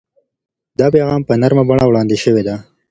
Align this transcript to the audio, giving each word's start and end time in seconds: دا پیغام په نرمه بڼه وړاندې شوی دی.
دا 0.79 0.87
پیغام 0.93 1.21
په 1.27 1.33
نرمه 1.41 1.63
بڼه 1.69 1.85
وړاندې 1.87 2.17
شوی 2.23 2.41
دی. 2.47 2.55